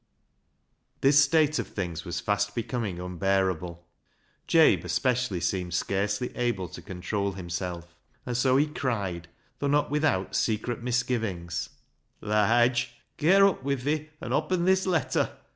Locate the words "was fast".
2.05-2.55